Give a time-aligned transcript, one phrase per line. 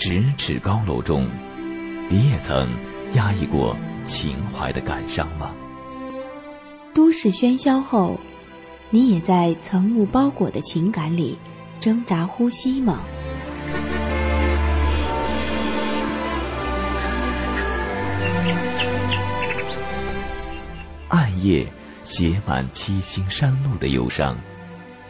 [0.00, 1.28] 咫尺高楼中，
[2.08, 2.66] 你也曾
[3.14, 5.54] 压抑过情怀的感伤吗？
[6.94, 8.18] 都市喧嚣后，
[8.88, 11.36] 你也在层雾包裹的情感里
[11.80, 13.02] 挣扎呼吸吗？
[21.08, 21.70] 暗夜
[22.00, 24.34] 写满七星山路的忧伤，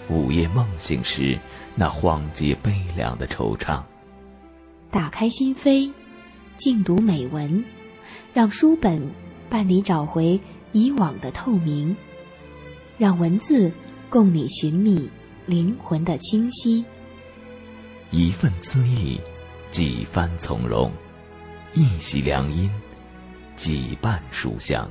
[0.09, 1.39] 午夜梦醒时
[1.77, 3.81] 那荒寂悲凉的惆怅。
[4.91, 5.93] 打开心扉，
[6.53, 7.65] 静读美文，
[8.35, 9.13] 让书本
[9.49, 10.41] 伴你找回
[10.73, 11.97] 以往的透明，
[12.99, 13.73] 让文字
[14.09, 15.09] 共你寻觅
[15.47, 16.85] 灵魂的清晰。
[18.11, 19.21] 一份恣意，
[19.69, 20.91] 几番从容；
[21.75, 22.69] 一袭良音，
[23.55, 24.91] 几瓣书香。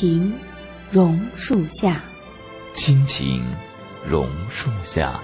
[0.00, 0.32] 情
[0.92, 2.00] 榕树下，
[2.72, 3.44] 亲情
[4.08, 5.18] 榕树下。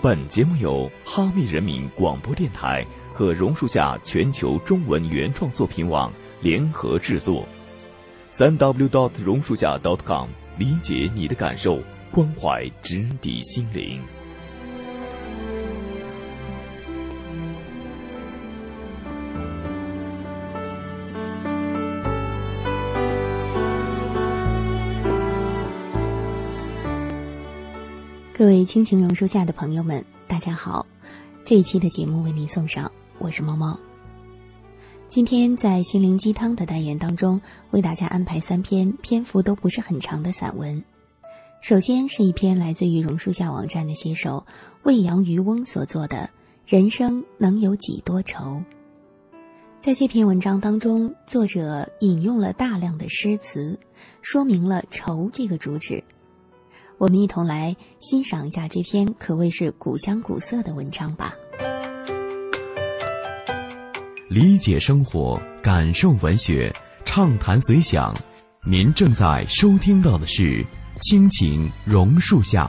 [0.00, 7.44] 本节目由哈密人民广播电台和榕树下全球中文原创作品网联合制作。
[8.30, 14.00] 三 w dot 榕树下 dot com，理解你的感受，关怀直抵心灵。
[28.38, 30.86] 各位亲情榕树下的朋友们，大家好！
[31.44, 33.80] 这一期的节目为您送上，我是猫猫。
[35.08, 37.40] 今天在心灵鸡汤的单元当中，
[37.72, 40.84] 为大家安排三篇篇幅都不是很长的散文。
[41.62, 44.46] 首先是一篇来自于榕树下网站的写手
[44.84, 46.16] 未央渔翁所作的
[46.64, 48.44] 《人生能有几多愁》。
[49.82, 53.80] 在这篇文章当中，作者引用了大量的诗词，
[54.22, 56.04] 说明了愁这个主旨。
[56.98, 61.32] 我们一同来欣赏一下这篇可谓是古香古色的文章吧。
[64.28, 68.12] 理解生活，感受文学，畅谈随想。
[68.66, 70.42] 您正在收听到的是
[70.96, 72.68] 《亲情榕树下》。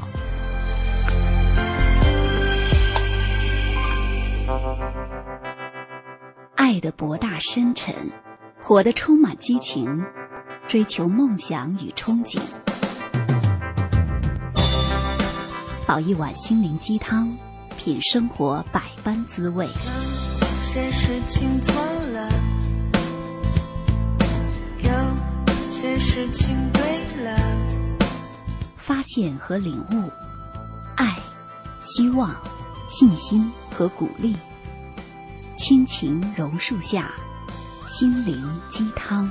[6.55, 7.95] 爱的博大深沉，
[8.61, 10.05] 活得充满激情，
[10.67, 12.39] 追求梦想与憧憬。
[15.89, 17.35] 煲一碗心灵鸡汤，
[17.75, 19.67] 品生活百般滋味。
[20.63, 21.73] 些事情错
[22.13, 22.29] 了，
[24.83, 27.35] 有些事情对了。
[28.77, 30.11] 发现和领悟，
[30.95, 31.17] 爱、
[31.83, 32.35] 希望、
[32.87, 34.37] 信心和鼓励。
[35.57, 37.11] 亲情榕树下，
[37.87, 38.39] 心灵
[38.69, 39.27] 鸡汤。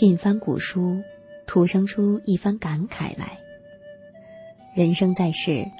[0.00, 1.02] 尽翻古书，
[1.46, 3.38] 徒生出一番感慨来。
[4.74, 5.70] 人生在世，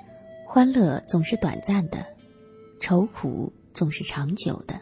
[0.44, 2.04] 欢乐总是短暂的，
[2.82, 4.78] 愁苦总是长久的。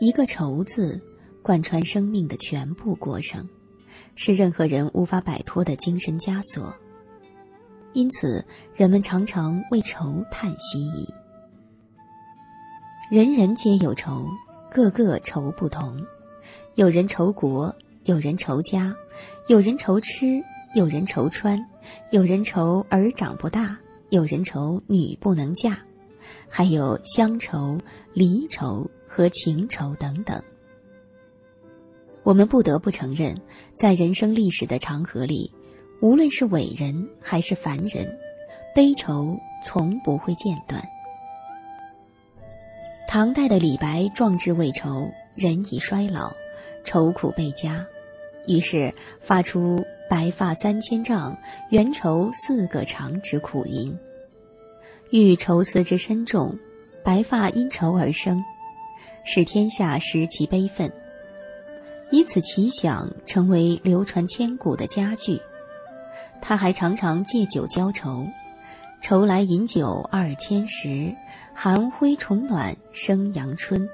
[0.00, 1.00] 一个“愁”字，
[1.44, 3.48] 贯穿生命的全部过程，
[4.16, 6.74] 是任何人无法摆脱的精神枷锁。
[7.92, 8.44] 因此，
[8.74, 11.14] 人们常常为愁叹息矣。
[13.08, 14.26] 人人皆有愁，
[14.72, 16.04] 个个愁不同。
[16.74, 17.76] 有人愁国。
[18.10, 18.96] 有人愁家，
[19.46, 20.42] 有人愁吃，
[20.74, 21.64] 有人愁穿，
[22.10, 23.78] 有人愁儿长不大，
[24.08, 25.78] 有人愁女不能嫁，
[26.48, 27.78] 还有乡愁、
[28.12, 30.42] 离愁和情愁等等。
[32.24, 33.40] 我们不得不承认，
[33.74, 35.52] 在人生历史的长河里，
[36.00, 38.18] 无论是伟人还是凡人，
[38.74, 40.82] 悲愁从不会间断。
[43.06, 46.32] 唐代的李白壮志未酬，人已衰老。
[46.82, 47.86] 愁苦倍加，
[48.50, 51.38] 于是发出“白发三千丈，
[51.70, 53.96] 缘愁似个长”之苦吟。
[55.12, 56.58] 欲愁思之深重，
[57.04, 58.44] 白发因愁而生，
[59.24, 60.92] 使天下识其悲愤，
[62.10, 65.40] 以此奇想成为流传千古的佳句。
[66.40, 68.26] 他还常常借酒浇愁，
[69.00, 71.14] 愁来饮酒二千石，
[71.54, 73.88] 寒灰重暖生阳春。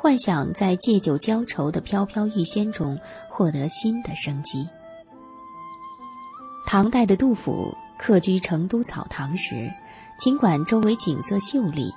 [0.00, 4.68] 幻想在借酒浇愁的飘飘欲仙中获得新的生机。
[6.66, 9.72] 唐代的杜甫客居成都草堂时，
[10.20, 11.92] 尽管周围景色秀丽，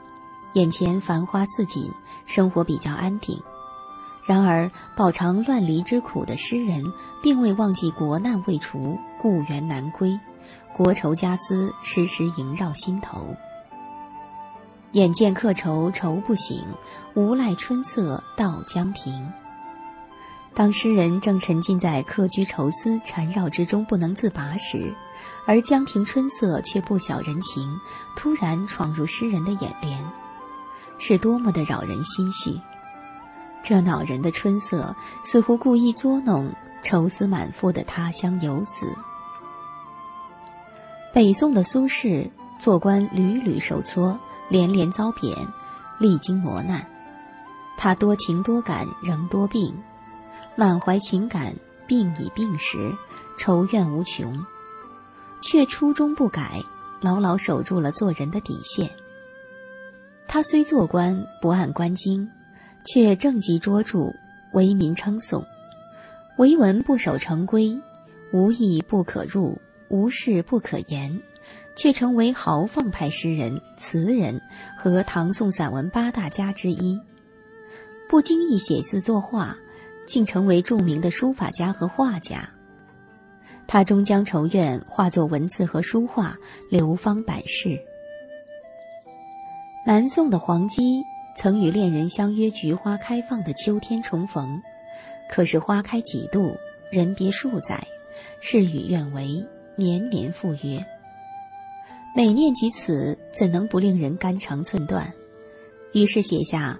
[0.53, 1.91] 眼前繁花似锦，
[2.25, 3.39] 生活比较安定，
[4.25, 6.83] 然而饱尝乱离之苦的诗人，
[7.21, 10.19] 并未忘记国难未除，故园难归，
[10.75, 13.35] 国愁家思时时萦绕心头。
[14.93, 16.65] 眼见客愁愁不醒，
[17.13, 19.31] 无赖春色到江亭。
[20.53, 24.93] 当诗人正沉浸在客居愁思缠绕之中不能自拔时，
[25.47, 27.79] 而江亭春色却不晓人情，
[28.17, 30.03] 突然闯入诗人的眼帘，
[30.99, 32.59] 是多么的扰人心绪！
[33.63, 34.93] 这恼人的春色，
[35.23, 36.53] 似乎故意捉弄
[36.83, 38.93] 愁思满腹的他乡游子。
[41.13, 42.29] 北宋的苏轼
[42.59, 44.19] 做官屡屡受挫。
[44.51, 45.47] 连连遭贬，
[45.97, 46.85] 历经磨难，
[47.77, 49.81] 他多情多感仍多病，
[50.57, 51.55] 满怀情感，
[51.87, 52.93] 病已病时，
[53.39, 54.45] 愁怨无穷，
[55.39, 56.61] 却初衷不改，
[56.99, 58.89] 牢牢守住了做人的底线。
[60.27, 62.29] 他虽做官不按官经，
[62.85, 64.13] 却政绩卓著，
[64.51, 65.45] 为民称颂。
[66.37, 67.79] 为文不守成规，
[68.33, 71.21] 无义不可入，无事不可言。
[71.73, 74.41] 却成为豪放派诗人、词人
[74.77, 76.99] 和唐宋散文八大家之一。
[78.09, 79.57] 不经意写字作画，
[80.03, 82.49] 竟成为著名的书法家和画家。
[83.67, 86.35] 他终将愁怨化作文字和书画，
[86.69, 87.79] 流芳百世。
[89.85, 90.83] 南宋的黄几
[91.37, 94.61] 曾与恋人相约菊花开放的秋天重逢，
[95.29, 96.57] 可是花开几度，
[96.91, 97.87] 人别数载，
[98.39, 99.47] 事与愿违，
[99.77, 100.85] 年年赴约。
[102.13, 105.13] 每念及此，怎能不令人肝肠寸断？
[105.93, 106.79] 于是写下：“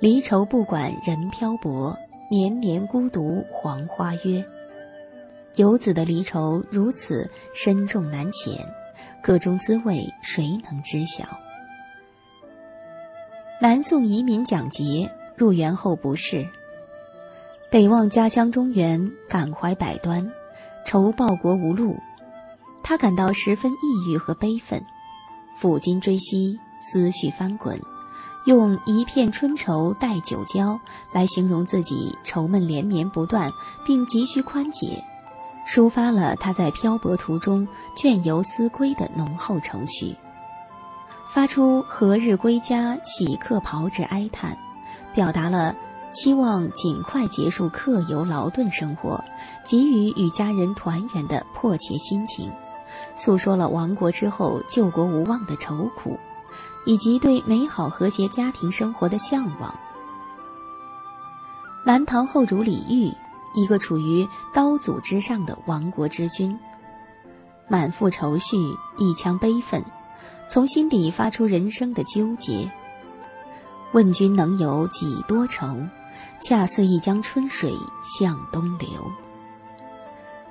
[0.00, 1.98] 离愁不管人漂泊，
[2.30, 4.44] 年年孤独黄花约。”
[5.56, 8.58] 游子的离愁如此深重难遣，
[9.22, 11.24] 个中滋味谁能知晓？
[13.60, 16.48] 南宋遗民蒋捷入园后不仕，
[17.70, 20.32] 北望家乡中原，感怀百端，
[20.84, 21.96] 愁报国无路。
[22.84, 24.84] 他感到十分抑郁和悲愤，
[25.58, 27.80] 抚今追昔，思绪翻滚，
[28.44, 30.78] 用“一片春愁待酒浇”
[31.10, 33.50] 来形容自己愁闷连绵不断，
[33.86, 35.02] 并急需宽解，
[35.66, 37.66] 抒发了他在漂泊途中
[37.96, 40.14] 倦游思归的浓厚情绪，
[41.32, 44.58] 发出“何日归家，喜客袍”之哀叹，
[45.14, 45.74] 表达了
[46.10, 49.24] 希望尽快结束客游劳顿生活，
[49.62, 52.52] 急于与家人团圆的迫切心情。
[53.16, 56.18] 诉说了亡国之后救国无望的愁苦，
[56.84, 59.74] 以及对美好和谐家庭生活的向往。
[61.84, 63.14] 南唐后主李煜，
[63.54, 66.58] 一个处于刀俎之上的亡国之君，
[67.68, 68.56] 满腹愁绪，
[68.98, 69.84] 一腔悲愤，
[70.48, 72.70] 从心底发出人生的纠结。
[73.92, 75.76] 问君能有几多愁？
[76.42, 77.72] 恰似一江春水
[78.18, 78.88] 向东流。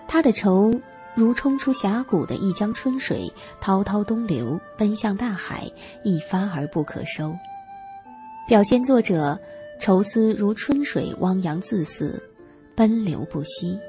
[0.07, 0.79] 他的愁。
[1.15, 3.31] 如冲出峡谷的一江春水，
[3.61, 5.69] 滔滔东流，奔向大海，
[6.03, 7.35] 一发而不可收。
[8.47, 9.39] 表现作者
[9.79, 12.23] 愁思如春水汪洋恣肆，
[12.75, 13.79] 奔流不息；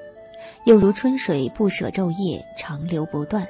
[0.66, 3.48] 又如春水不舍昼夜，长流不断。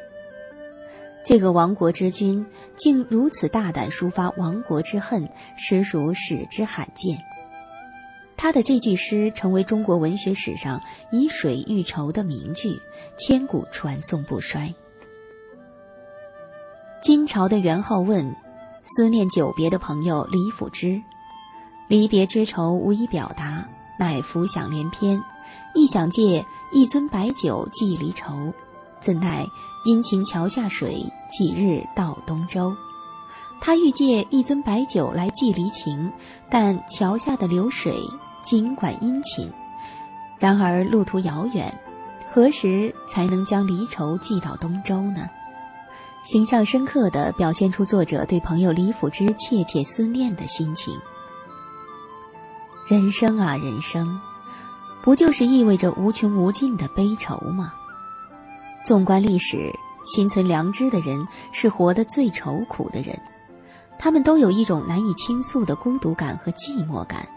[1.24, 7.18] 这个亡国之君竟如此大胆抒发亡国之恨，实属史之罕见。
[8.36, 12.80] 他的这句诗成为中国文学史上以水喻愁的名句，
[13.16, 14.74] 千古传颂不衰。
[17.00, 18.34] 金朝的元好问，
[18.82, 21.00] 思念久别的朋友李府之，
[21.88, 23.66] 离别之愁无以表达，
[23.98, 25.20] 乃浮想联翩，
[25.74, 28.52] 亦想借一樽白酒寄离愁，
[28.98, 29.46] 怎奈
[29.84, 32.74] 殷勤桥下水，几日到东洲。
[33.60, 36.12] 他欲借一樽白酒来寄离情，
[36.50, 37.94] 但桥下的流水。
[38.42, 39.50] 尽管殷勤，
[40.38, 41.80] 然而路途遥远，
[42.34, 45.30] 何时才能将离愁寄到东周呢？
[46.24, 50.98] 形象深刻的表现出作者对朋友李府之切切思念的心情。
[52.88, 54.18] 人生啊，人生，
[55.04, 57.72] 不就是意味着无穷无尽的悲愁吗？
[58.84, 59.72] 纵观历史，
[60.02, 63.16] 心存良知的人是活得最愁苦的人，
[63.96, 67.28] 他们都有一种难以倾诉的孤独感和寂寞感。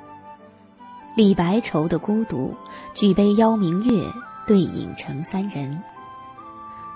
[1.16, 2.56] 李白愁的孤独，
[2.96, 4.12] 举杯邀明月，
[4.48, 5.78] 对影成三人；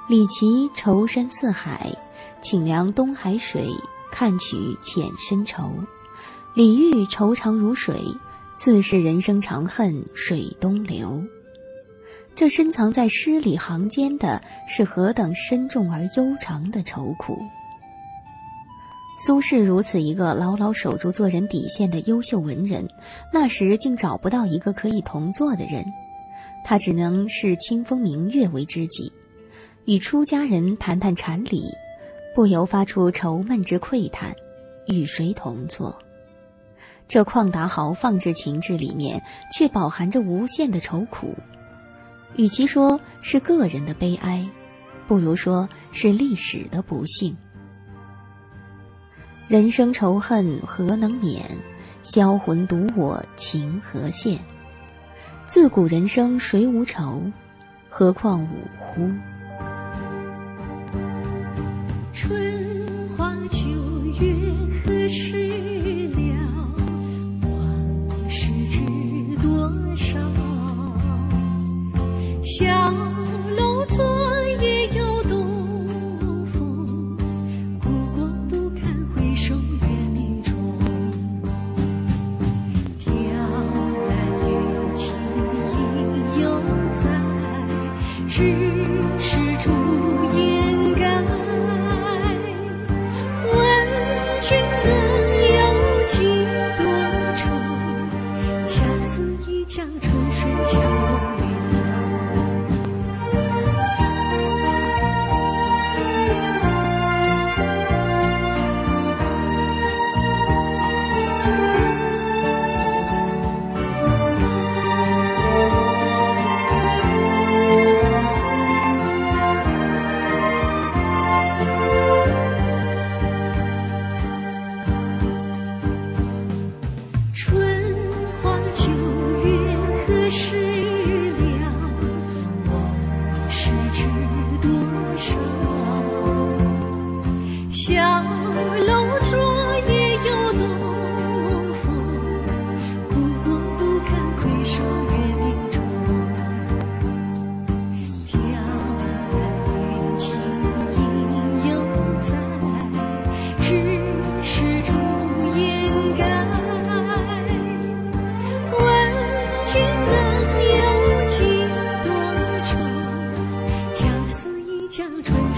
[0.07, 1.97] 李琦愁深似海，
[2.41, 3.67] 请量东海水，
[4.09, 5.73] 看取浅深愁。
[6.55, 8.01] 李煜愁长如水，
[8.57, 11.23] 自是人生长恨水东流。
[12.35, 17.37] 这深藏在诗里行间的是何等深重而悠长的愁苦。
[19.25, 22.87] 苏轼如此一个牢牢守住做人底线的优秀文人，
[23.33, 25.85] 那时竟找不到一个可以同坐的人，
[26.63, 29.11] 他只能视清风明月为知己，
[29.85, 31.63] 与出家人谈谈禅理，
[32.35, 34.35] 不由发出愁闷之喟叹，
[34.87, 35.99] 与谁同坐？
[37.07, 39.21] 这旷达豪放之情致里面，
[39.53, 41.35] 却饱含着无限的愁苦。
[42.37, 44.47] 与其说是个人的悲哀，
[45.07, 47.35] 不如说是历史的不幸。
[49.49, 51.57] 人生仇恨何能免？
[51.99, 54.39] 销魂独我情何限？
[55.53, 57.21] 自古人生谁无愁？
[57.89, 58.47] 何况五
[58.79, 59.11] 乎？
[62.13, 63.59] 春花秋
[64.17, 64.33] 月
[64.85, 66.23] 何时了？
[67.43, 68.79] 往事知
[69.43, 70.40] 多少？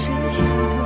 [0.03, 0.82] 春水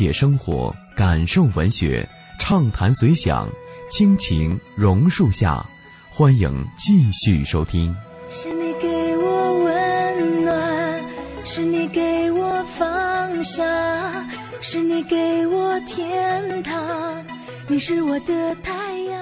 [0.00, 3.46] 解生活，感受文学，畅谈随想，
[3.92, 5.62] 亲情榕树下，
[6.08, 7.94] 欢迎继续收听。
[8.26, 8.88] 是你给
[9.18, 11.04] 我温暖，
[11.44, 14.26] 是你给我放下，
[14.62, 17.22] 是你给我天堂，
[17.68, 19.20] 你是我的太阳。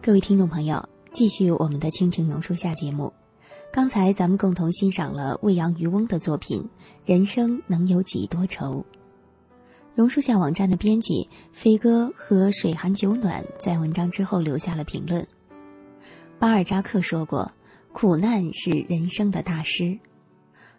[0.00, 3.12] 各位听众朋友，继续我们的亲情榕树下节目。
[3.74, 6.62] 刚才咱们共同欣赏了未央渔翁的作品
[7.06, 8.66] 《人生能有几多愁》。
[9.96, 15.26] 榕树下网站的编辑飞哥和水寒酒暖在文章之后留下了评论。
[16.38, 17.50] 巴尔扎克说过
[17.92, 19.98] ：“苦难是人生的大师。”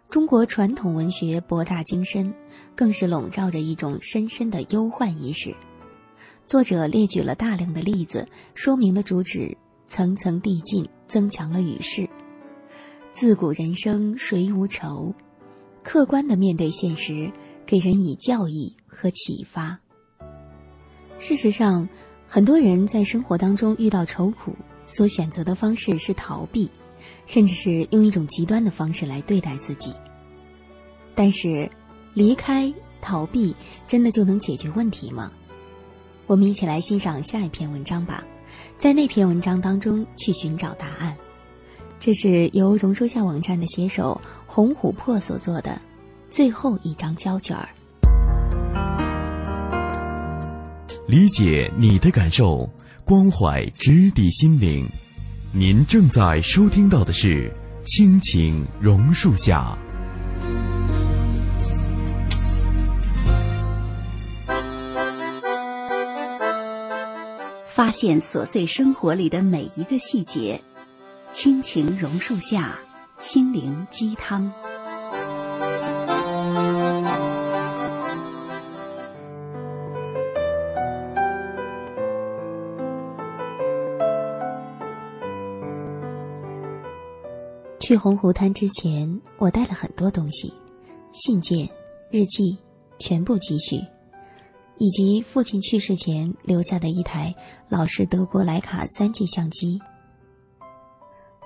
[0.08, 2.32] 中国传统文学博大精深，
[2.74, 5.54] 更是笼罩着一种深深的忧患意识。
[6.44, 12.08] 作者列举了大量的例子，说明了主旨层层递进，增强了语势。
[13.16, 15.14] 自古人生谁无愁？
[15.82, 17.32] 客观的面对现实，
[17.64, 19.80] 给人以教益和启发。
[21.16, 21.88] 事实上，
[22.28, 26.70] 很多人在生活当中遇到愁苦，所选择的方式是逃避，
[27.24, 29.94] 甚至是用一种极端的方式来对待自己。
[31.14, 31.70] 但是，
[32.12, 33.56] 离开、逃避，
[33.88, 35.32] 真的就能解决问题吗？
[36.26, 38.26] 我们一起来欣赏下一篇文章吧，
[38.76, 41.16] 在那篇文章当中去寻找答案。
[41.98, 45.80] 这是由榕树下网站的写手红琥珀所做的
[46.28, 47.68] 最后一张胶卷儿。
[51.08, 52.68] 理解你的感受，
[53.04, 54.88] 关怀直抵心灵。
[55.52, 57.50] 您正在收听到的是
[57.84, 59.76] 《亲情榕树下》。
[67.68, 70.60] 发现琐碎生活里的每一个细节，
[71.38, 72.78] 亲情榕树下，
[73.18, 74.50] 心灵鸡汤。
[87.78, 90.54] 去洪湖滩之前，我带了很多东西：
[91.10, 91.68] 信件、
[92.10, 92.56] 日记、
[92.96, 93.76] 全部积蓄。
[94.78, 97.34] 以及父亲去世前留下的一台
[97.68, 99.82] 老式德国徕卡三 G 相机。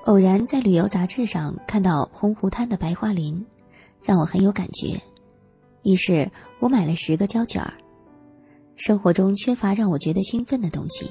[0.04, 3.47] 偶然在旅游杂志上看到洪湖滩的白桦林，
[4.02, 5.02] 让我很有感觉，
[5.83, 7.75] 于是我买了十个胶卷儿。
[8.75, 11.11] 生活中缺乏让我觉得兴奋的东西，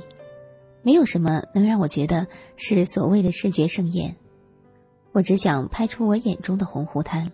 [0.81, 4.15] 没有什么能让我觉得是所谓的视觉盛宴。
[5.11, 7.31] 我只想拍出我眼中的洪湖滩。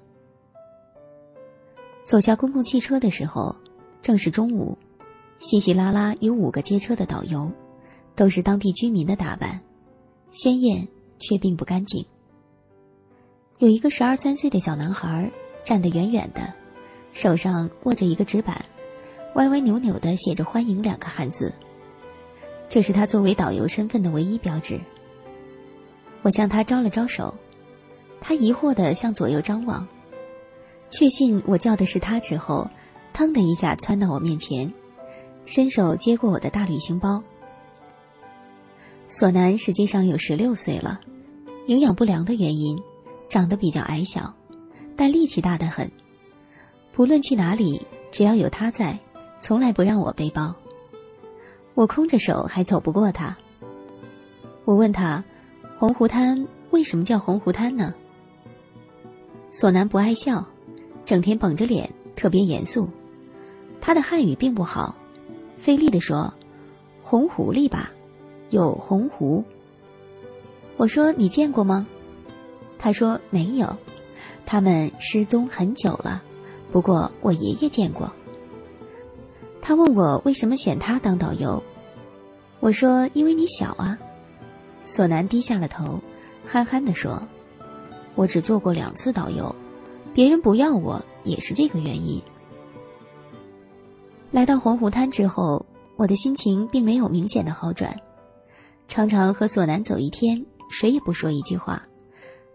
[2.04, 3.56] 走下公共汽车的时候。
[4.02, 4.78] 正是中午，
[5.36, 7.52] 稀稀拉拉有五个接车的导游，
[8.16, 9.62] 都是当地居民的打扮，
[10.30, 12.06] 鲜艳却并不干净。
[13.58, 15.32] 有一个十二三岁的小男孩
[15.66, 16.54] 站得远远的，
[17.12, 18.66] 手上握着一个纸板，
[19.36, 21.54] 歪歪扭扭的写着“欢迎”两个汉字，
[22.70, 24.82] 这是他作为导游身份的唯一标志。
[26.22, 27.36] 我向他招了招手，
[28.20, 29.88] 他疑惑的向左右张望，
[30.88, 32.70] 确信我叫的是他之后。
[33.14, 34.74] 腾的一下窜到我面前，
[35.46, 37.24] 伸手接过我的大旅行包。
[39.18, 41.00] 索南实际上有十六岁了，
[41.68, 42.84] 营养不良的原因，
[43.28, 44.34] 长得比较矮小，
[44.98, 45.90] 但力气大得很。
[46.92, 49.00] 不论去哪里，只要有他在，
[49.40, 50.56] 从来不让我背包。
[51.76, 53.38] 我空着手还走不过他。
[54.66, 55.24] 我问他
[55.80, 57.94] ：“洪湖滩为什么叫洪湖滩呢？”
[59.48, 60.46] 索南不爱笑，
[61.06, 62.90] 整天绷着脸，特别严肃。
[63.80, 64.98] 他的汉语并不好，
[65.56, 66.34] 费力地说
[67.02, 67.94] ：“红狐狸吧，
[68.50, 69.44] 有红狐。”
[70.78, 71.88] 我说：“你见过吗？”
[72.78, 73.78] 他说：“没有，
[74.46, 76.22] 他们失踪很久了。
[76.72, 78.12] 不过我爷爷见过。”
[79.62, 81.64] 他问我为什么选他当导游，
[82.60, 83.98] 我说：“因为你小啊。”
[84.84, 86.02] 索南低下了头，
[86.46, 87.24] 憨憨地说
[88.14, 89.56] ：“我只做过两次导游，
[90.14, 92.22] 别人不要我也是这个原因。”
[94.30, 98.02] 来到洪湖滩之后，我的心情并没有明显的好转。
[98.88, 101.88] 常常和索南走一天，谁也不说一句话。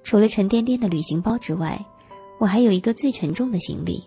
[0.03, 1.85] 除了沉甸甸的旅行包之外，
[2.39, 4.05] 我还有一个最沉重的行李，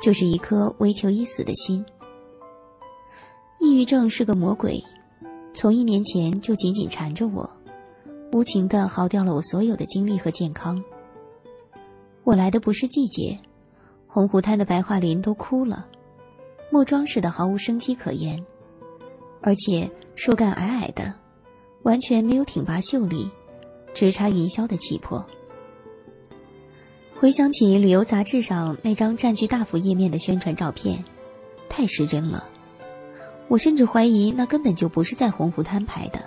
[0.00, 1.84] 就是一颗为求已死的心。
[3.58, 4.82] 抑郁症是个魔鬼，
[5.52, 7.50] 从一年前就紧紧缠着我，
[8.32, 10.82] 无情的耗掉了我所有的精力和健康。
[12.22, 13.38] 我来的不是季节，
[14.06, 15.86] 洪湖滩的白桦林都枯了。
[16.70, 18.44] 木桩似的，毫无生机可言，
[19.42, 21.14] 而且树干矮矮的，
[21.84, 23.30] 完全没有挺拔秀丽、
[23.94, 25.24] 直插云霄的气魄。
[27.14, 31.04] 回想起旅游杂志上那张占据大幅页面的宣传照片，
[31.68, 32.48] 太失真了。
[33.48, 36.24] 我甚至怀疑那根本就不是在洪湖滩拍的。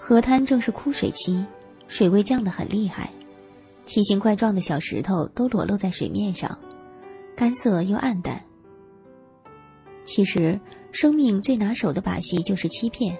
[0.00, 1.44] 河滩正是枯水期，
[1.86, 3.12] 水位降得很厉害，
[3.84, 6.58] 奇形怪状的小石头都裸露在水面上，
[7.36, 8.42] 干涩又暗淡。
[10.02, 10.58] 其实，
[10.92, 13.18] 生命最拿手的把戏就是欺骗，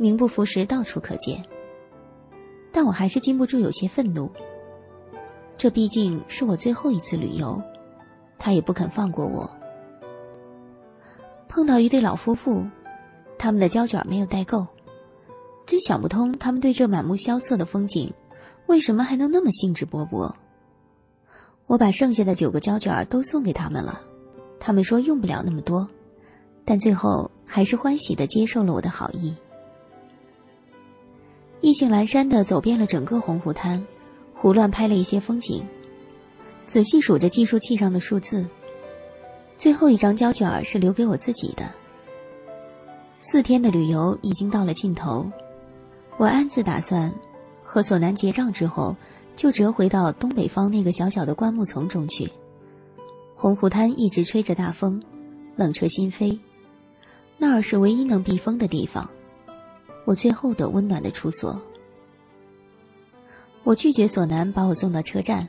[0.00, 1.44] 名不符实到处可见。
[2.72, 4.30] 但我还是禁不住有些愤怒。
[5.58, 7.60] 这毕竟是我最后一次旅游，
[8.38, 9.50] 他也不肯放过我。
[11.48, 12.64] 碰到一对老夫妇，
[13.38, 14.68] 他们的胶卷没有带够，
[15.66, 18.14] 真想不通他们对这满目萧瑟的风景，
[18.64, 20.32] 为什么还能那么兴致勃勃。
[21.66, 24.00] 我把剩下的九个胶卷都送给他们了。
[24.58, 25.88] 他们说用不了那么多，
[26.64, 29.36] 但最后还是欢喜的接受了我的好意。
[31.60, 33.86] 意兴阑珊的走遍了整个洪湖滩，
[34.34, 35.66] 胡乱拍了一些风景，
[36.64, 38.46] 仔细数着计数器上的数字。
[39.58, 41.70] 最后一张胶卷是留给我自己的。
[43.18, 45.30] 四天的旅游已经到了尽头，
[46.16, 47.12] 我暗自打算，
[47.62, 48.96] 和索南结账之后，
[49.34, 52.32] 就折回到东北方那个小小的灌木丛中去。
[53.36, 55.02] 洪湖滩一直吹着大风，
[55.56, 56.38] 冷彻心扉，
[57.36, 59.10] 那儿是唯一能避风的地方，
[60.04, 61.60] 我最后的温暖的处所。
[63.64, 65.48] 我拒绝索南把我送到车站，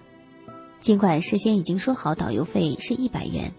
[0.80, 3.54] 尽管事先已经说好导游费是一百元，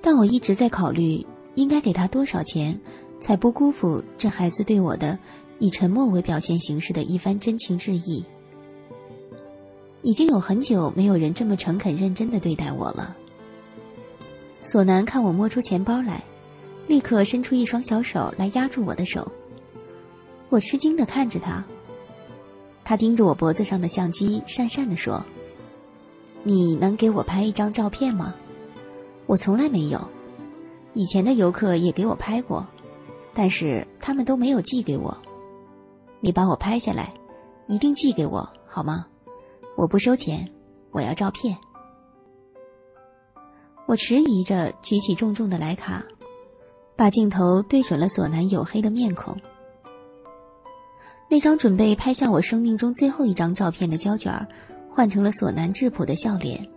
[0.00, 2.80] 但我一直在考虑应该给他多少钱。
[3.20, 5.18] 才不辜负这孩子对我的
[5.58, 8.24] 以沉默为表现形式的一番真情致意。
[10.00, 13.14] 已经有很久没有人这么诚恳认真的对待我了。
[14.62, 16.24] 索南看我摸出钱包来，
[16.86, 19.30] 立刻伸出一双小手来压住我的手。
[20.50, 21.64] 我吃惊的看着他，
[22.84, 25.24] 他盯着我脖子上的相机，讪讪的说
[26.42, 28.34] ：“你能给我拍一张照片吗？
[29.26, 30.08] 我从来没有，
[30.92, 32.66] 以前的游客也给我拍过。”
[33.32, 35.16] 但是他们都没有寄给我，
[36.18, 37.14] 你把我拍下来，
[37.68, 39.06] 一定寄给我好吗？
[39.76, 40.52] 我不收钱，
[40.90, 41.56] 我要照片。
[43.86, 46.06] 我迟疑着举起重重的徕卡，
[46.96, 49.40] 把镜头对准了索南黝黑的面孔。
[51.32, 54.48] 那张准备拍下我生命中最后一张照片的胶卷，
[54.92, 56.68] 换成了索南质朴的笑脸。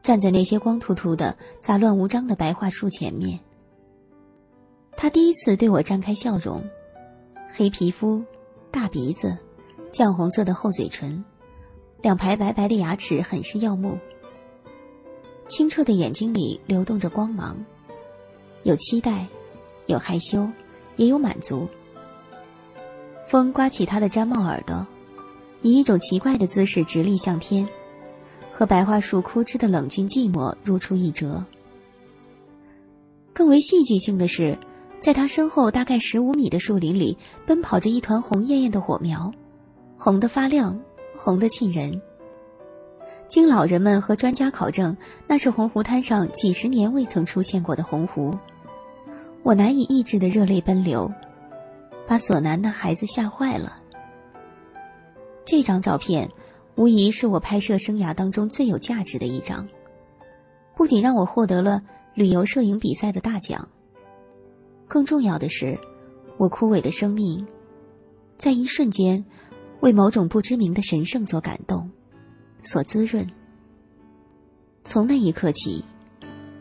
[0.00, 3.40] 站在那些光秃秃的、杂乱无章的白桦树前面。
[4.96, 6.62] 他第一次对我绽开笑容，
[7.52, 8.22] 黑皮肤，
[8.70, 9.36] 大鼻子，
[9.92, 11.24] 绛红色的厚嘴唇，
[12.00, 13.98] 两排白白的牙齿很是耀目。
[15.48, 17.64] 清澈的眼睛里流动着光芒，
[18.62, 19.26] 有期待，
[19.86, 20.48] 有害羞，
[20.94, 21.66] 也有满足。
[23.32, 24.86] 风刮起他的毡帽耳朵，
[25.62, 27.66] 以一种奇怪的姿势直立向天，
[28.52, 31.46] 和白桦树枯枝的冷峻寂寞如出一辙。
[33.32, 34.58] 更为戏剧性的是。
[34.98, 37.16] 在他身后大概十五米的树林里，
[37.46, 39.32] 奔跑着一团红艳艳的火苗，
[39.96, 40.80] 红的发亮，
[41.16, 42.02] 红的沁人。
[43.24, 48.38] 经老人们和专家考证，那是洪湖滩上几十年未曾出现过的红湖。
[49.42, 51.10] 我难以抑制的热泪奔流，
[52.12, 53.80] 把索南的孩子吓坏了。
[55.44, 56.30] 这张照片，
[56.74, 59.66] 无疑是我拍摄生涯当中最有价值的一张，
[60.76, 61.80] 不仅让我获得了
[62.12, 63.70] 旅游摄影比赛的大奖。
[64.88, 65.78] 更重要的是，
[66.36, 67.46] 我枯萎的生命，
[68.36, 69.24] 在一瞬间，
[69.80, 71.92] 为某种不知名的神圣所感动，
[72.60, 73.26] 所滋润。
[74.84, 75.82] 从那一刻起，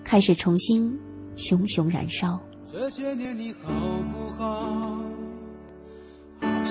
[0.06, 0.98] 开始重新
[1.36, 2.40] 熊熊燃烧。
[2.72, 3.70] 这些年你好
[4.14, 5.11] 不好？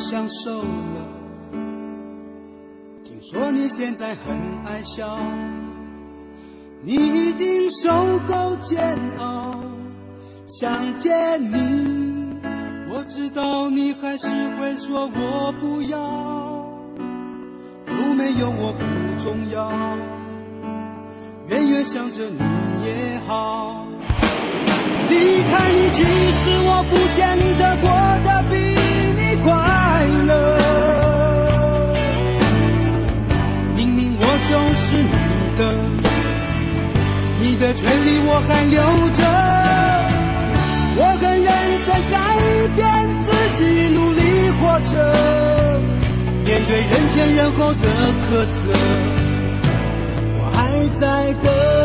[0.00, 0.66] 享受了。
[3.04, 5.18] 听说你现在很爱笑，
[6.82, 9.54] 你一定受够煎熬。
[10.58, 12.38] 想见你，
[12.88, 15.96] 我知道你还是会说我不要，
[17.86, 18.80] 有没有我不
[19.22, 19.70] 重要，
[21.48, 22.38] 远远想着你
[22.84, 23.86] 也好。
[25.08, 27.88] 离开你，其实我不见得过
[28.24, 28.54] 得比
[29.16, 29.50] 你快
[33.76, 35.08] 明明我就是你
[35.58, 35.60] 的，
[37.40, 38.78] 你的权利我还留
[39.18, 39.20] 着。
[40.96, 41.48] 我很认
[41.86, 42.14] 真改
[42.76, 42.78] 变
[43.24, 43.60] 自己，
[43.94, 44.20] 努力
[44.60, 44.60] 活
[44.92, 44.92] 着，
[46.44, 47.76] 面对人前人后的
[48.26, 48.68] 苛责，
[50.36, 50.58] 我还
[51.00, 51.02] 在
[51.42, 51.79] 等。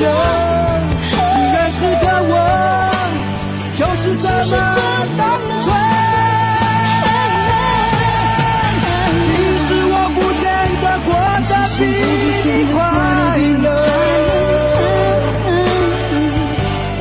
[0.00, 0.04] 人，
[1.36, 2.32] 你认识的我
[3.76, 4.52] 就是这么
[5.18, 5.20] 单
[5.62, 5.66] 纯。
[9.22, 9.26] 其
[9.66, 10.42] 实我不见
[10.80, 11.08] 得过
[11.48, 11.80] 得比
[12.44, 12.76] 你快
[13.62, 13.66] 乐，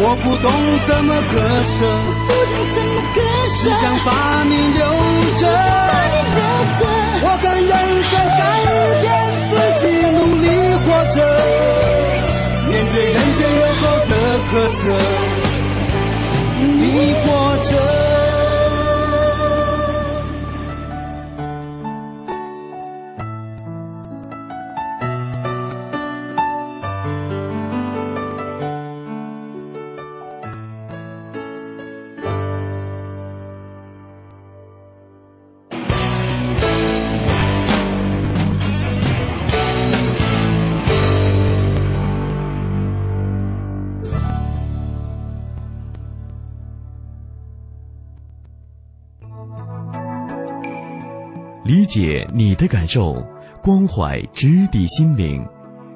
[0.01, 0.45] 我不懂
[0.87, 1.33] 怎么割
[1.63, 1.77] 舍。
[3.61, 4.07] 只想把
[4.45, 4.79] 你留
[5.35, 5.41] 着，
[7.21, 7.71] 我很认
[8.09, 8.41] 真改
[9.01, 9.03] 变
[9.49, 9.83] 自己，
[10.15, 10.45] 努力
[10.85, 12.28] 活着，面
[12.99, 14.13] 对人间烟火的
[14.51, 15.38] 苛责，
[51.89, 53.15] 解你的感受，
[53.63, 55.43] 关怀直抵心灵，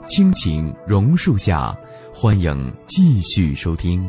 [0.06, 1.72] 亲情榕树下，
[2.12, 4.04] 欢迎继续收听。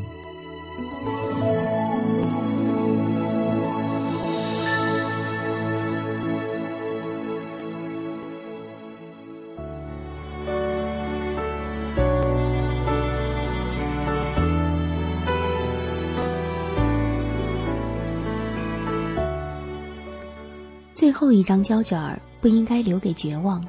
[21.04, 23.62] 最后一张胶卷儿不应该留给绝望，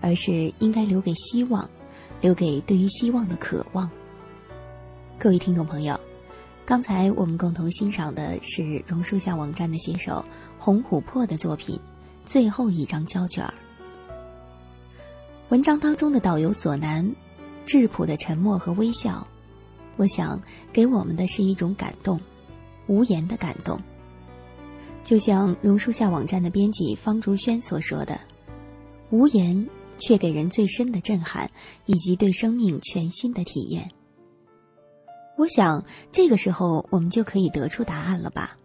[0.00, 1.68] 而是应该留给希望，
[2.20, 3.90] 留给对于希望的渴望。
[5.18, 5.98] 各位听众朋友，
[6.64, 10.24] 刚才我们共同欣赏的是榕树下网站的写手
[10.56, 11.74] 洪琥珀的作品
[12.22, 13.54] 《最后一张胶卷儿》。
[15.48, 17.12] 文章当中的导游索南，
[17.64, 19.26] 质朴的沉默和微笑，
[19.96, 20.40] 我想
[20.72, 22.20] 给我们的是一种感动，
[22.86, 23.80] 无言的感动。
[25.04, 28.20] 就像榕树下网站的编辑方竹轩所说的
[29.10, 31.50] ：“无言却给人最深的震撼，
[31.86, 33.90] 以及对生命全新的体验。”
[35.38, 38.58] 我想，这个时候我们就可以得出答案了吧？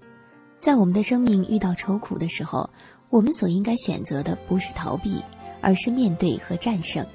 [0.58, 2.72] 在我们的生命遇到愁苦的时候，
[3.10, 5.22] 我们所应该选择的不是逃避，
[5.62, 7.06] 而是面对和战胜。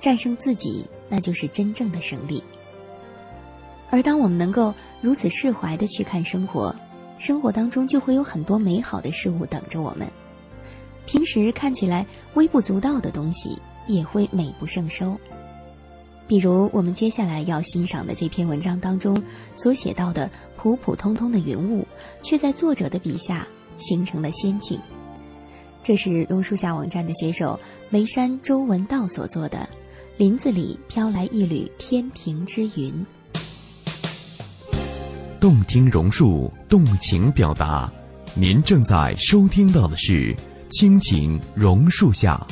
[0.00, 2.42] 战胜自己，那就是真正的胜利。
[3.90, 6.74] 而当我们能够如此释怀的去看生活，
[7.18, 10.08] 生活当中就会有很多美好的事物等着我们，
[11.06, 15.18] 平时看起来微不足道的东西也会美不胜收。
[16.26, 21.86] 比如我们接下来要欣赏的这篇文章当中所写到的普普通通的云雾，
[22.20, 23.46] 却在作者的笔下
[23.76, 24.80] 形成了仙境。
[25.82, 29.58] 这是榕树下网站的写手眉山周文道所做的
[30.16, 32.70] 《林子里飘来一缕天庭之云》。
[35.44, 37.92] 动听榕树，动情表达。
[38.32, 40.34] 您正在收听到的是
[40.70, 42.42] 《亲情榕树下》。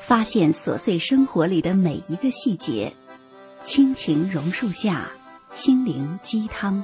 [0.00, 2.94] 发现琐碎生活里的每一个细节，
[3.66, 5.10] 亲情榕树下，
[5.52, 6.82] 心灵鸡汤。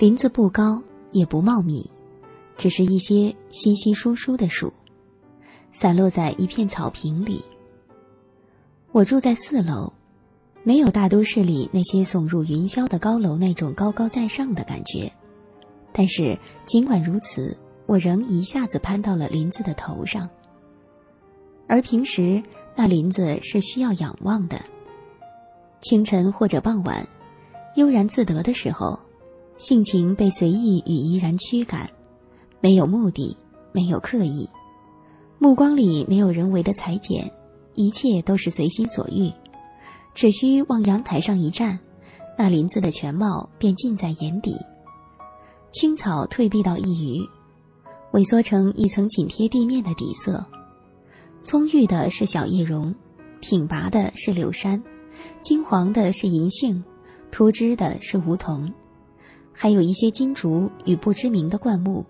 [0.00, 0.82] 林子不高
[1.12, 1.90] 也不茂密，
[2.56, 4.72] 只是一些稀稀疏疏的树，
[5.68, 7.44] 散落在一片草坪里。
[8.92, 9.92] 我住在四楼，
[10.62, 15.12] 没有大都市里那些耸入云霄的高楼那种高高在上的感觉。
[15.92, 20.30] 但是尽管如此，我仍一下子攀到了林子的头上。
[21.66, 22.42] 而平时
[22.74, 24.62] 那林子是需要仰望的。
[25.80, 27.06] 清晨或者傍晚，
[27.76, 28.98] 悠然自得的时候。
[29.60, 31.90] 性情被随意与怡然驱赶，
[32.62, 33.36] 没有目的，
[33.72, 34.48] 没有刻意，
[35.38, 37.30] 目光里没有人为的裁剪，
[37.74, 39.30] 一切都是随心所欲，
[40.14, 41.78] 只需往阳台上一站，
[42.38, 44.56] 那林子的全貌便尽在眼底。
[45.68, 47.28] 青草退避到一隅，
[48.12, 50.46] 萎缩成一层紧贴地面的底色。
[51.38, 52.94] 葱郁的是小叶榕，
[53.42, 54.82] 挺拔的是柳杉，
[55.36, 56.82] 金黄的是银杏，
[57.30, 58.72] 秃枝的是梧桐，
[59.62, 62.06] 还有一些金竹与不知名的灌木，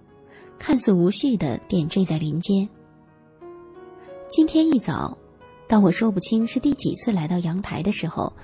[0.61, 2.69] 看似无序的点缀在林间。
[4.23, 5.19] 今天一早，
[5.67, 8.35] 当我说不清是第几次来到阳台的时候，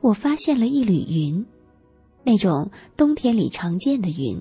[0.00, 1.44] 我发现了一缕云，
[2.22, 4.40] 那种冬天里常见的云，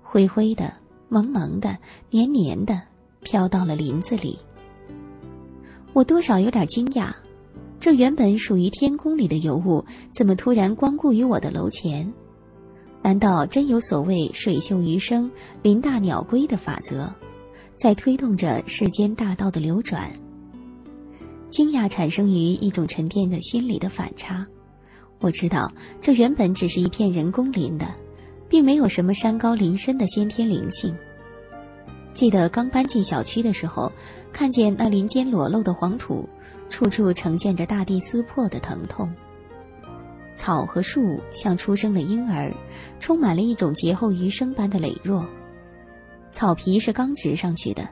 [0.00, 0.74] 灰灰的、
[1.08, 1.78] 蒙蒙的、
[2.10, 2.82] 黏黏的，
[3.20, 4.38] 飘到了林子里。
[5.92, 7.16] 我多少有点惊讶，
[7.80, 12.14] 这原本属于天空里的尤物，怎么突然光顾于我的楼前？
[13.06, 15.30] 难道真有所谓“水秀鱼生，
[15.62, 17.14] 林大鸟归”的法则，
[17.76, 20.10] 在推动着世间大道的流转？
[21.46, 24.48] 惊讶产生于一种沉淀在心里的反差。
[25.20, 27.94] 我知道，这原本只是一片人工林的，
[28.48, 30.96] 并没有什么山高林深的先天灵性。
[32.10, 33.92] 记得刚搬进小区的时候，
[34.32, 36.28] 看见那林间裸露的黄土，
[36.70, 39.14] 处处呈现着大地撕破的疼痛。
[40.36, 42.54] 草和树像出生的婴儿，
[43.00, 45.26] 充满了一种劫后余生般的羸弱。
[46.30, 47.88] 草皮是刚植上去的，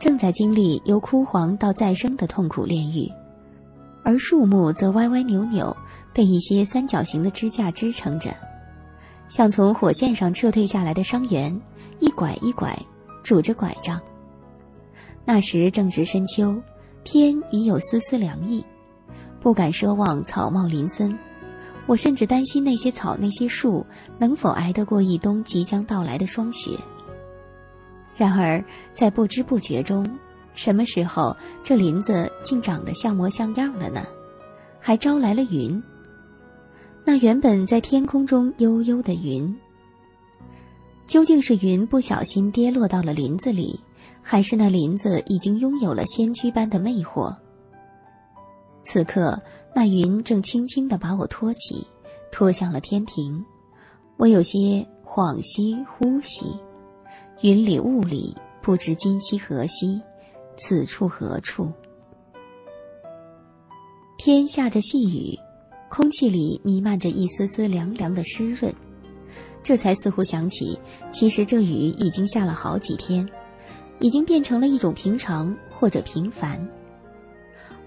[0.00, 3.12] 正在经历由枯黄到再生的痛苦炼狱，
[4.02, 5.76] 而树木则歪歪扭扭，
[6.12, 8.34] 被一些三角形的支架支撑着，
[9.28, 11.60] 像从火箭上撤退下来的伤员，
[11.98, 12.78] 一拐一拐。
[13.22, 14.00] 拄着拐杖。
[15.26, 16.62] 那时正值深秋，
[17.04, 18.64] 天已有丝丝凉意，
[19.42, 21.18] 不敢奢望草茂林森。
[21.90, 23.84] 我甚至担心那些草、那些树
[24.16, 26.78] 能否挨得过一冬即将到来的霜雪。
[28.16, 30.08] 然而，在不知不觉中，
[30.54, 34.06] 什么时候这林子竟长得像模像样了呢？
[34.78, 35.82] 还招来了云。
[37.04, 39.58] 那原本在天空中悠悠的云。
[41.08, 43.80] 究竟是云不小心跌落到了林子里，
[44.22, 47.34] 还是那林子已经拥有了仙居般的魅惑？
[48.84, 49.42] 此刻，
[49.74, 51.86] 那云正轻轻地把我托起，
[52.32, 53.44] 托向了天庭。
[54.16, 56.44] 我有些恍兮惚兮，
[57.40, 60.02] 云里雾里，不知今夕何夕，
[60.56, 61.72] 此处何处？
[64.18, 65.38] 天下着细雨，
[65.88, 68.74] 空气里弥漫着一丝丝凉凉的湿润。
[69.62, 70.78] 这才似乎想起，
[71.08, 73.28] 其实这雨已经下了好几天，
[74.00, 76.68] 已经变成了一种平常或者平凡。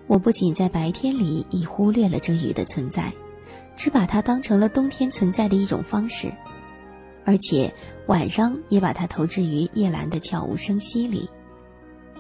[0.08, 3.14] 我不仅在白天里已忽略了这雨的存在，
[3.74, 6.34] 只把它当成了冬天存在的一种方式，
[7.26, 7.74] 而且
[8.08, 11.30] 晚上也把它投掷于夜阑的悄无声息里。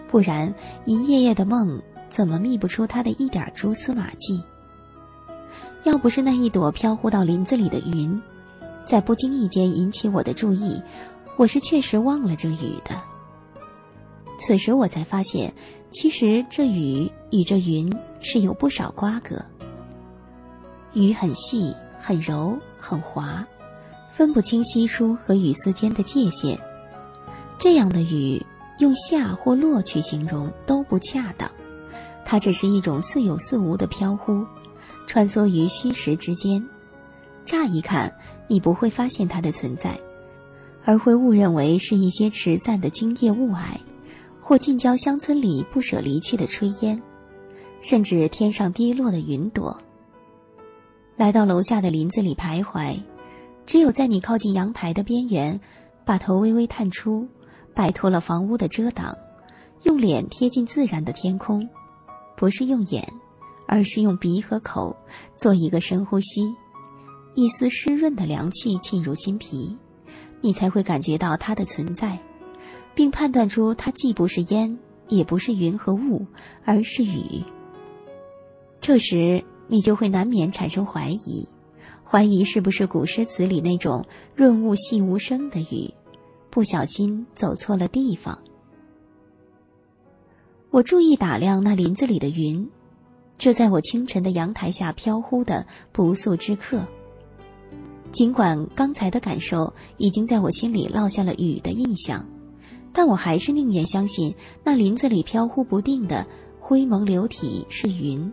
[0.10, 4.44] 不然，一夜夜的梦怎么觅不出它的一点蛛丝马迹？
[5.84, 8.22] 要不是那一朵飘忽到林子里的云。
[8.80, 10.82] 在不经意间引起我的注意，
[11.38, 13.02] 我是确实忘了这雨的。
[14.40, 15.54] 此时我才发现，
[15.86, 19.46] 其实这雨与这云是有不少瓜葛。
[20.94, 23.46] 雨很细、很柔、很滑，
[24.12, 26.60] 分不清稀疏和雨丝间的界限。
[27.58, 28.46] 这样的雨，
[28.80, 31.52] 用下或落去形容都不恰当，
[32.26, 34.46] 它只是一种似有似无的飘忽，
[35.08, 36.68] 穿梭于虚实之间。
[37.46, 38.14] 乍一看。
[38.50, 40.02] 你不会发现它的存在，
[40.84, 43.80] 而会误认为是一些迟散的今夜雾霭，
[44.44, 47.02] 或近郊乡村里不舍离去的炊烟，
[47.82, 49.80] 甚至天上跌落的云朵。
[51.16, 53.02] 来到楼下的林子里徘徊，
[53.66, 55.62] 只有在你靠近阳台的边缘，
[56.04, 57.28] 把头微微探出，
[57.74, 59.18] 摆脱了房屋的遮挡，
[59.84, 61.70] 用脸贴近自然的天空，
[62.36, 63.08] 不是用眼，
[63.66, 64.98] 而是用鼻和口
[65.32, 66.54] 做一个深呼吸。
[67.36, 69.78] 一丝湿润的凉气沁入心脾，
[70.42, 72.20] 你才会感觉到它的存在，
[72.96, 74.78] 并判断出它既不是烟，
[75.08, 76.28] 也不是云和雾，
[76.64, 77.44] 而是雨。
[78.82, 81.48] 这时，你就会难免产生怀疑，
[82.04, 84.06] 怀疑是不是古诗词里那种
[84.36, 85.94] 润物细无声的雨，
[86.50, 88.40] 不小心走错了地方。
[90.70, 92.70] 我注意打量那林子里的云，
[93.38, 96.88] 这在我清晨的阳台下飘忽的不速之客。
[98.12, 102.28] 尽管刚才的感受已经在我心里烙下了雨的印象，
[102.94, 106.28] 但我还是宁愿相信那林子里飘忽不定的
[106.60, 108.32] 灰蒙流体是云，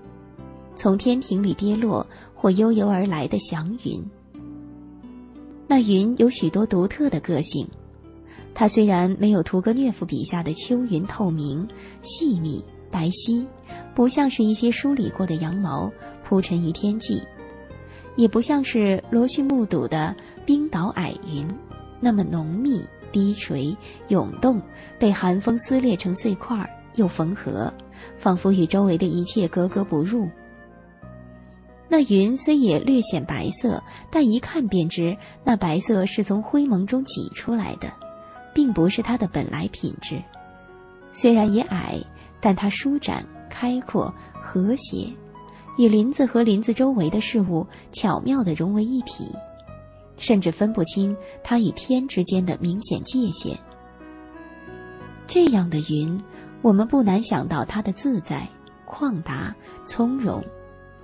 [0.74, 4.04] 从天庭里跌落或悠悠而来的祥云。
[5.66, 7.68] 那云有许多独特的个性，
[8.54, 11.68] 它虽然没有屠格涅夫笔下的秋云透明、
[12.00, 13.46] 细密、白皙，
[13.94, 15.90] 不像是一些梳理过的羊毛
[16.24, 17.22] 铺陈于天际。
[18.16, 21.46] 也不像是罗旭目睹的冰岛矮云，
[22.00, 22.82] 那么浓密、
[23.12, 23.76] 低垂、
[24.08, 24.62] 涌动，
[24.98, 27.72] 被寒风撕裂成碎块又缝合，
[28.18, 30.28] 仿佛与周围的一切格格不入。
[31.88, 33.82] 那云虽也略显白色，
[34.12, 37.92] 但一看便知那白色是从灰蒙中挤出来的，
[38.54, 40.22] 并不是它的本来品质。
[41.10, 42.04] 虽然也矮，
[42.40, 45.08] 但它舒展、开阔、和谐，
[45.76, 49.34] 与林子和林子周围的事物巧妙地融为一体，
[50.20, 53.58] 甚至分不清它与天之间的明显界限。
[55.26, 56.22] 这样的云，
[56.62, 58.48] 我们不难想到它的自在、
[58.86, 60.44] 旷达、从容。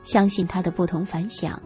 [0.03, 1.61] 相信它的不同凡响，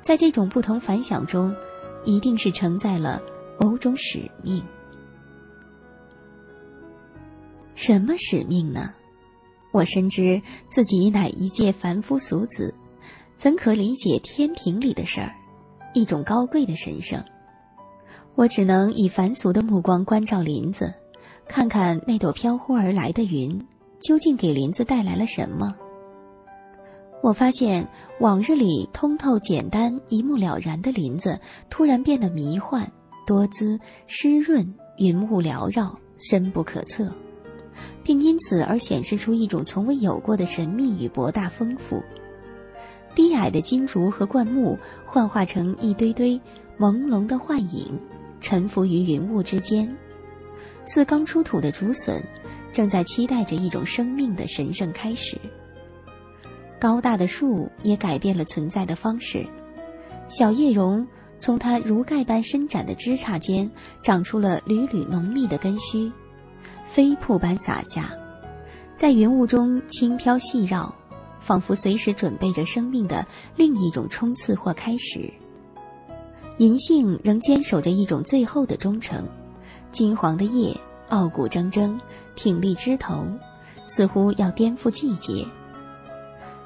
[0.00, 1.56] 在这种不同凡响中，
[2.04, 3.20] 一定是承载了
[3.58, 4.62] 某种使命。
[7.74, 8.94] 什么使命呢？
[9.72, 12.72] 我深知自己乃一介凡夫俗子，
[13.34, 15.34] 怎可理解天庭里的事儿？
[15.96, 17.24] 一种高贵的神圣，
[18.34, 20.92] 我只能以凡俗的目光关照林子，
[21.48, 23.66] 看看那朵飘忽而来的云，
[23.96, 25.74] 究竟给林子带来了什么。
[27.22, 27.88] 我发现
[28.20, 31.40] 往日里通透、简单、一目了然的林子，
[31.70, 32.92] 突然变得迷幻、
[33.26, 37.10] 多姿、湿润、云雾缭绕、深不可测，
[38.04, 42.02] 并因此而显示出一种从未有过的神秘与博大丰富。
[43.16, 46.38] 低矮的金竹和灌木幻化成一堆堆
[46.78, 47.98] 朦胧的幻影，
[48.42, 49.96] 沉浮于云雾之间，
[50.82, 52.22] 似刚出土的竹笋，
[52.74, 55.38] 正在期待着一种生命的神圣开始。
[56.78, 59.46] 高大的树也改变了存在的方式，
[60.26, 63.70] 小叶榕从它如盖般伸展的枝杈间
[64.02, 66.12] 长出了缕缕浓密的根须，
[66.84, 68.12] 飞瀑般洒下，
[68.92, 70.94] 在云雾中轻飘细绕，
[71.46, 73.24] 仿佛随时准备着生命的
[73.54, 75.32] 另一种冲刺或开始。
[76.58, 79.28] 银杏仍坚守着一种最后的忠诚，
[79.88, 82.00] 金黄的叶傲骨铮铮，
[82.34, 83.24] 挺立枝头，
[83.84, 85.46] 似乎要颠覆季节。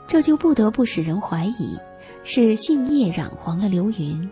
[0.08, 1.78] 这就不得不使人怀疑，
[2.22, 4.30] 是杏叶染黄了流云，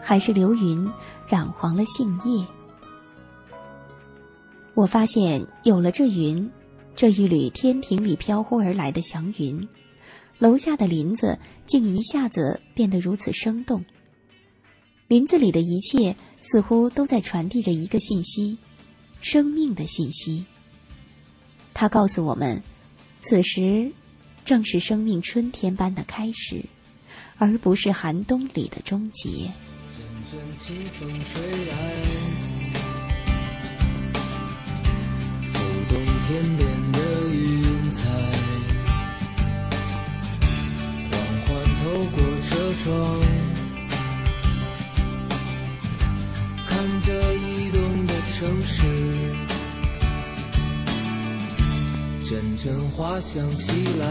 [0.00, 0.88] 还是流云
[1.26, 2.46] 染黄了杏叶？
[4.74, 6.52] 我发现有了这云，
[6.94, 9.68] 这一缕天庭里飘忽而来的祥云，
[10.40, 13.84] 楼下的林子竟一下子变得如此生动。
[15.06, 18.58] 林子里的一切似乎都在传递着一个信息，
[19.20, 20.46] 生命的信息。
[21.72, 22.64] 它告诉我们，
[23.20, 23.92] 此时。
[24.42, 26.64] 正是生命春天般的开始，
[27.36, 29.28] 而不是寒冬里的终结。
[30.32, 32.09] 阵阵清风吹来，
[42.82, 43.20] 窗，
[46.66, 48.74] 看着移动的城市。
[52.28, 54.06] 阵阵花香袭来，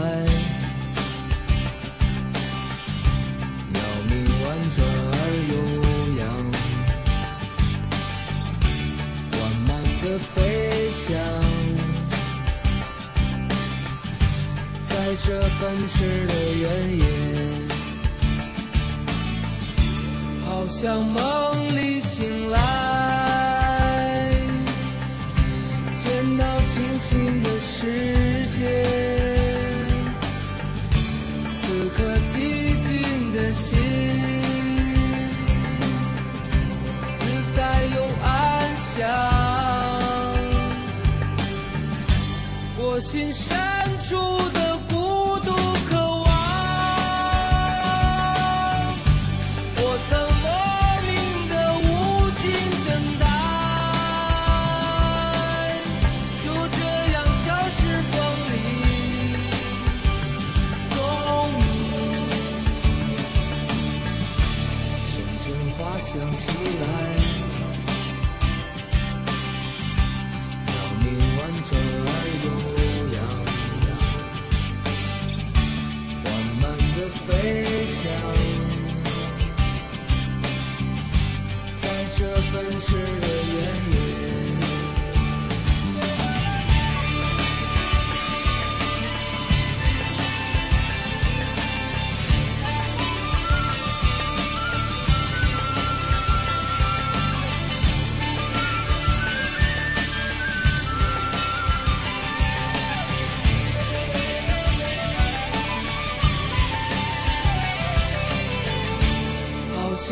[3.72, 4.12] 鸟鸣
[4.44, 4.46] 婉
[4.76, 4.78] 转
[5.14, 5.18] 而
[5.50, 5.52] 悠
[6.20, 6.22] 扬，
[9.32, 9.68] 缓慢
[10.02, 11.08] 的飞翔，
[14.88, 14.90] 在
[15.24, 15.26] 这
[15.58, 15.96] 奔驰
[16.26, 16.62] 的原
[16.98, 17.02] 野，
[20.80, 21.59] 像梦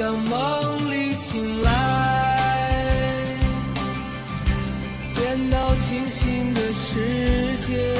[0.09, 1.71] 当梦里醒来，
[5.15, 7.95] 见到清醒的世界，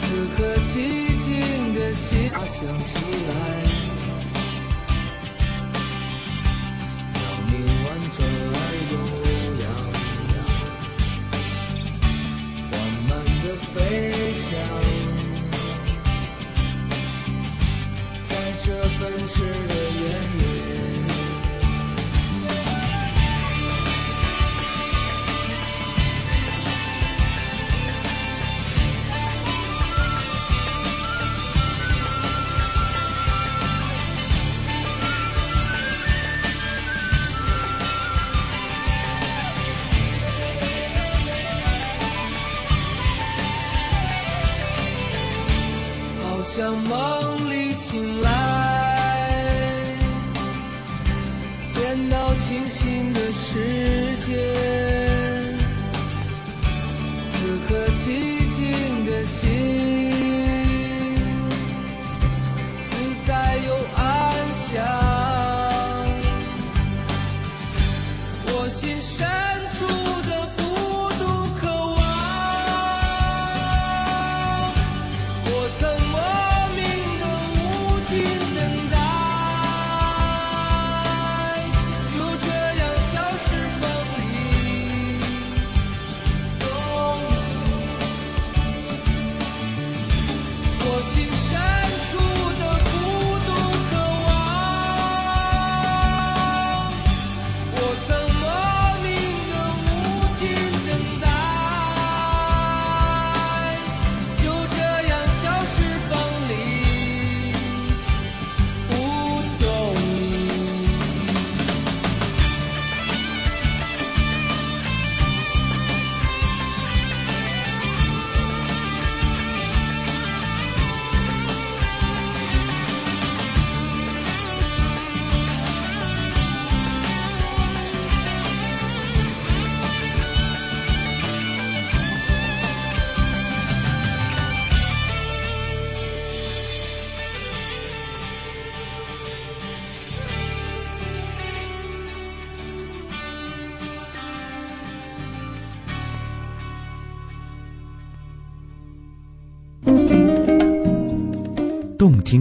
[0.00, 0.06] 此
[0.38, 0.74] 刻寂
[1.26, 2.30] 静的心。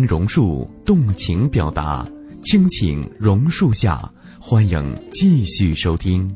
[0.06, 2.08] 榕树，动情表达，
[2.43, 6.36] 倾情榕树下，欢迎继续收听。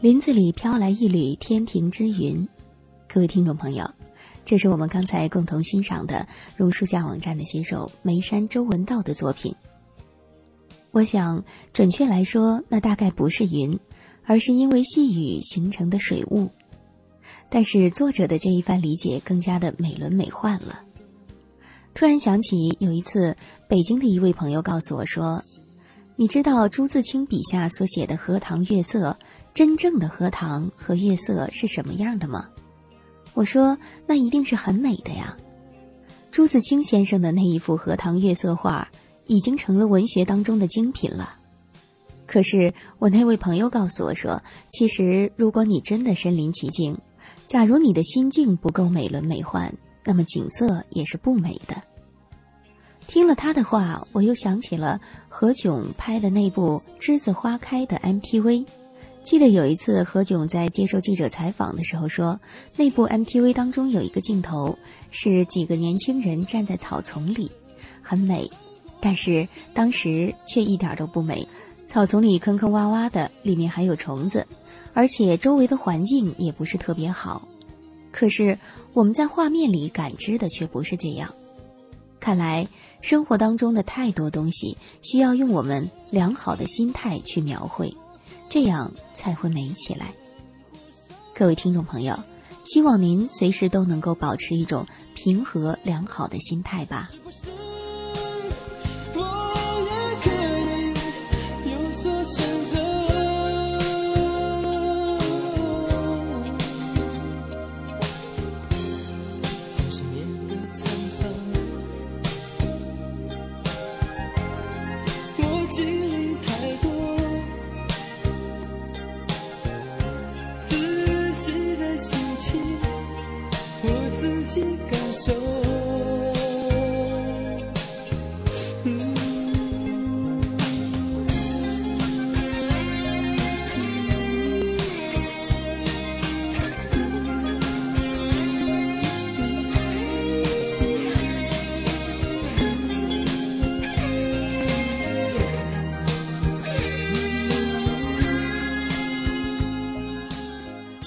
[0.00, 2.48] 林子里飘来一缕天庭之云。
[3.06, 3.88] 各位听众朋友，
[4.44, 6.26] 这是我们刚才共同欣赏的
[6.56, 9.54] 榕树下网站的写手眉山周文道的作品。
[10.90, 13.78] 我想，准确来说，那大概不是云，
[14.24, 16.50] 而是因为细雨形成的水雾。
[17.48, 20.80] 但是作者的这一番理解更加的美轮美奂了。
[21.94, 23.36] 突然想起有一次，
[23.68, 25.44] 北京的一位朋友告诉我说
[26.16, 29.18] ：“你知道朱自清笔下所写的荷塘月色，
[29.54, 32.48] 真正的荷塘和月色是什么样的吗？”
[33.32, 35.36] 我说：“那一定是很美的呀。”
[36.30, 38.88] 朱自清先生的那一幅荷塘月色画。
[39.26, 41.36] 已经成了文学当中的精品了。
[42.26, 46.98] 可是我那位朋友告诉我说，其实如果你真的身临其境，
[47.46, 49.74] 假如你的心境不够美轮美奂，
[50.04, 51.82] 那么景色也是不美的。
[53.06, 58.66] 听了他的话，我又想起了何炅拍的那部《栀子花开》的 MTV。
[59.20, 62.40] 记得有一次何炅在接受记者采访的时候说，
[62.76, 64.78] 那部 MTV 当中有一个镜头
[65.12, 67.52] 是几个年轻人站在草丛里，
[68.02, 68.50] 很美。
[69.06, 71.46] 但是当时却一点都不美，
[71.86, 74.48] 草丛里坑坑洼洼的，里面还有虫子，
[74.94, 77.46] 而且周围的环境也不是特别好。
[78.10, 78.58] 可是
[78.94, 81.36] 我们在画面里感知的却不是这样。
[82.18, 82.66] 看来
[83.00, 87.94] 生活当中的太多东西需要用我们良好的心态去描绘，
[88.48, 90.14] 这样才会美起来。
[91.32, 92.24] 各位听众朋友，
[92.60, 97.08] 希望您随时都能够保持一种平和良好的心态吧。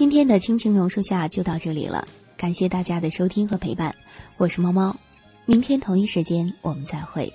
[0.10, 3.93] 今天的亲情榕树下就到这里了，感谢大家的收听和陪伴，
[4.38, 4.97] 我是猫猫，
[5.45, 7.32] 明天同一时间我们再会。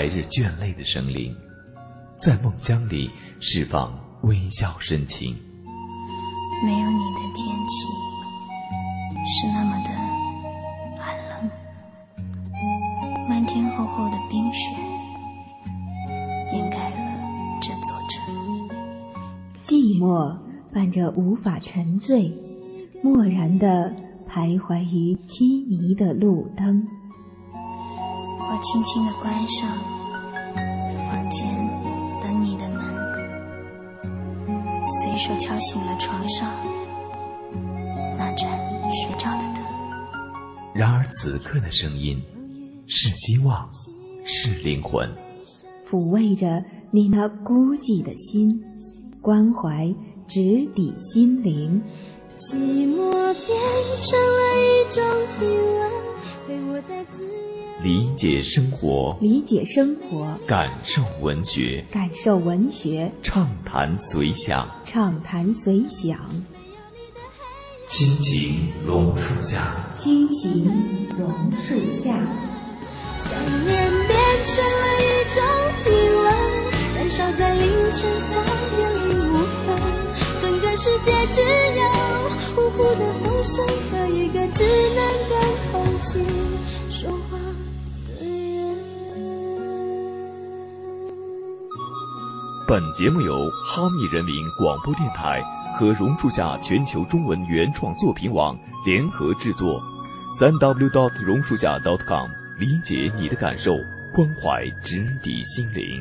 [0.00, 1.36] 经百日倦累的生灵，
[2.16, 3.92] 在梦乡里释放
[4.22, 5.36] 微笑深情。
[6.64, 7.84] 没有你的天气
[9.26, 9.90] 是那么的
[10.98, 11.50] 寒冷，
[13.28, 14.74] 漫天厚厚的冰雪
[16.54, 16.96] 掩盖了
[17.60, 18.34] 这座城。
[19.66, 20.34] 寂寞
[20.72, 22.32] 伴着无法沉醉，
[23.02, 23.94] 漠然的
[24.26, 26.88] 徘徊于凄迷的路灯。
[28.52, 29.70] 我轻轻地关上
[31.08, 31.46] 房间
[32.20, 32.82] 等你的门，
[35.00, 36.50] 随手敲醒了床上
[38.18, 38.50] 那盏
[38.92, 39.62] 睡着的灯。
[40.74, 42.20] 然而此刻的声音，
[42.88, 43.68] 是希望，
[44.24, 45.08] 是灵魂。
[45.88, 48.64] 抚慰着你那孤寂的心，
[49.22, 49.94] 关怀
[50.26, 51.80] 直抵心灵。
[52.34, 53.46] 寂寞变
[54.02, 55.04] 成了一种
[55.38, 55.88] 体温，
[56.48, 57.49] 陪我在自由。
[57.82, 66.18] 理解生活，理解生活，感受文学，感受文学，畅谈随想，畅谈随想。
[67.84, 70.70] 亲情榕树下，亲情
[71.18, 71.30] 榕
[71.62, 72.18] 树下。
[73.16, 75.04] 想念变成了一
[75.34, 75.42] 种
[75.78, 76.24] 体温，
[76.96, 77.64] 燃烧在凌
[77.94, 78.44] 晨三
[78.76, 79.68] 点零五分。
[80.38, 81.40] 整个世界只
[81.78, 81.80] 有
[82.56, 84.64] 呜呼的风声和一个稚
[84.94, 84.98] 嫩
[85.30, 85.32] 的
[85.72, 86.24] 童心
[92.70, 95.42] 本节目由哈密人民广播电台
[95.76, 98.56] 和榕树下全球中文原创作品网
[98.86, 99.82] 联合制作，
[100.38, 103.72] 三 w dot 榕树下 dot com，理解你的感受，
[104.14, 106.00] 关怀直抵心灵。